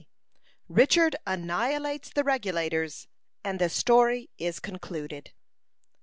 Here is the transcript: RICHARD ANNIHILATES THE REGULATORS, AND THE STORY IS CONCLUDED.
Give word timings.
RICHARD 0.67 1.15
ANNIHILATES 1.27 2.13
THE 2.15 2.23
REGULATORS, 2.23 3.07
AND 3.43 3.59
THE 3.59 3.69
STORY 3.69 4.31
IS 4.39 4.59
CONCLUDED. 4.59 5.31